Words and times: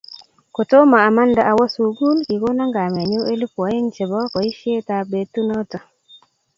Kotomo 0.55 0.95
amande 1.07 1.41
awo 1.51 1.63
sukul, 1.75 2.17
kikono 2.27 2.63
kamenyu 2.75 3.19
elpu 3.31 3.59
aeng' 3.67 3.93
chebo 3.95 4.19
boishet 4.33 4.87
ab 4.97 5.05
betut 5.11 5.45
noto 5.47 5.79